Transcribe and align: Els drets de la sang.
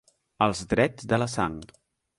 Els 0.45 0.63
drets 0.73 1.09
de 1.13 1.21
la 1.23 1.31
sang. 1.37 1.61